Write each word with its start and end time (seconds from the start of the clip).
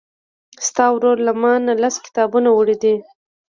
ستا 0.67 0.85
ورور 0.95 1.17
له 1.27 1.33
مانه 1.41 1.73
لس 1.83 1.95
کتابونه 2.05 2.49
وړي 2.53 2.75
دي. 2.83 2.95